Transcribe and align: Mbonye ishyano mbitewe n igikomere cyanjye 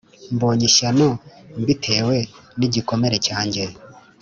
Mbonye 0.35 0.63
ishyano 0.69 1.07
mbitewe 1.61 2.15
n 2.59 2.61
igikomere 2.67 3.15
cyanjye 3.27 3.63